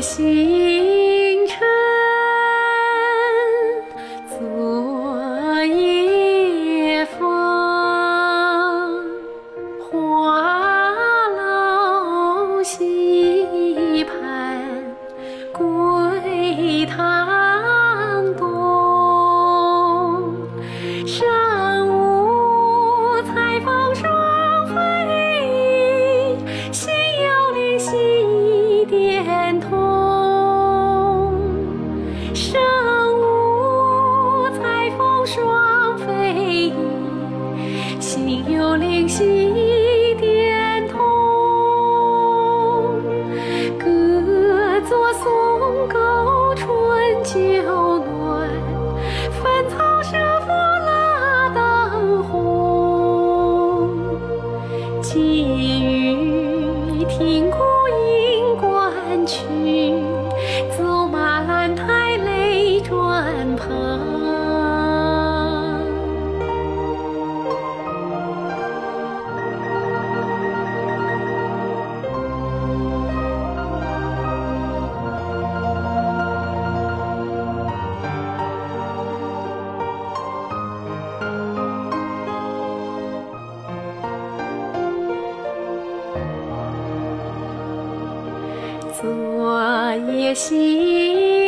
[0.00, 0.79] 心。
[89.00, 91.39] 昨夜星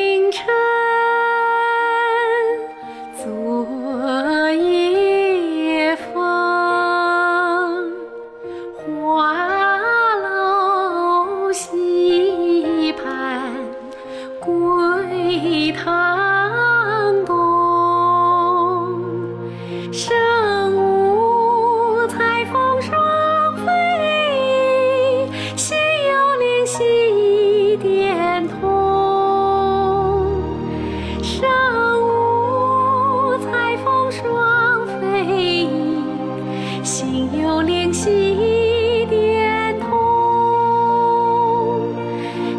[36.85, 39.89] 心有灵犀一点通，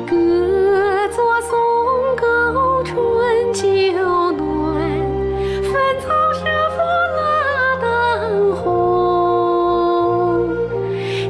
[0.08, 0.16] 各
[1.10, 1.52] 座松
[2.16, 2.82] 高。
[2.86, 3.62] 春酒
[4.32, 4.42] 暖，
[5.62, 6.78] 分草沙风
[7.18, 7.22] 了
[7.82, 7.84] 灯
[8.56, 8.66] 红。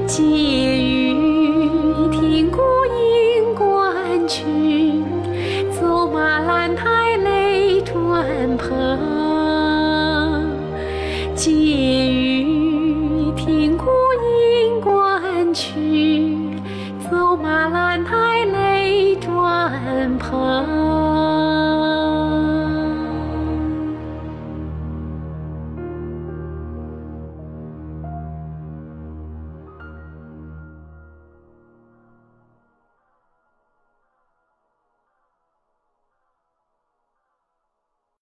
[0.06, 0.22] 金
[0.78, 5.04] 语听孤影，观群
[5.72, 8.93] 走马兰台，泪转蓬。
[15.54, 16.36] 去
[17.10, 20.93] 走马兰台泪转蓬